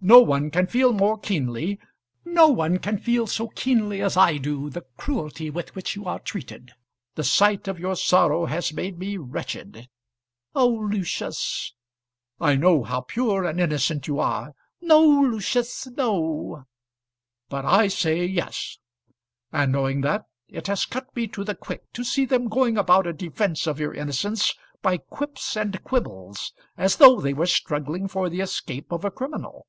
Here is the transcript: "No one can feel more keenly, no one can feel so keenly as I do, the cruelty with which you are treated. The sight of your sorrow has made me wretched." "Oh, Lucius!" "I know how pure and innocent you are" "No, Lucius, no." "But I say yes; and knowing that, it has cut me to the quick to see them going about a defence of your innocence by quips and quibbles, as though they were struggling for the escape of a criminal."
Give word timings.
"No 0.00 0.20
one 0.20 0.52
can 0.52 0.68
feel 0.68 0.92
more 0.92 1.18
keenly, 1.18 1.80
no 2.24 2.46
one 2.50 2.78
can 2.78 2.98
feel 2.98 3.26
so 3.26 3.48
keenly 3.48 4.00
as 4.00 4.16
I 4.16 4.36
do, 4.36 4.70
the 4.70 4.82
cruelty 4.96 5.50
with 5.50 5.74
which 5.74 5.96
you 5.96 6.04
are 6.04 6.20
treated. 6.20 6.70
The 7.16 7.24
sight 7.24 7.66
of 7.66 7.80
your 7.80 7.96
sorrow 7.96 8.46
has 8.46 8.72
made 8.72 8.96
me 9.00 9.16
wretched." 9.16 9.88
"Oh, 10.54 10.68
Lucius!" 10.68 11.74
"I 12.40 12.54
know 12.54 12.84
how 12.84 13.00
pure 13.00 13.44
and 13.44 13.58
innocent 13.60 14.06
you 14.06 14.20
are" 14.20 14.54
"No, 14.80 15.00
Lucius, 15.04 15.88
no." 15.88 16.64
"But 17.48 17.64
I 17.64 17.88
say 17.88 18.24
yes; 18.24 18.78
and 19.52 19.72
knowing 19.72 20.02
that, 20.02 20.26
it 20.46 20.68
has 20.68 20.86
cut 20.86 21.08
me 21.16 21.26
to 21.26 21.42
the 21.42 21.56
quick 21.56 21.92
to 21.94 22.04
see 22.04 22.24
them 22.24 22.46
going 22.48 22.78
about 22.78 23.08
a 23.08 23.12
defence 23.12 23.66
of 23.66 23.80
your 23.80 23.94
innocence 23.94 24.54
by 24.80 24.98
quips 24.98 25.56
and 25.56 25.82
quibbles, 25.82 26.52
as 26.76 26.94
though 26.98 27.20
they 27.20 27.34
were 27.34 27.46
struggling 27.46 28.06
for 28.06 28.28
the 28.30 28.40
escape 28.40 28.92
of 28.92 29.04
a 29.04 29.10
criminal." 29.10 29.66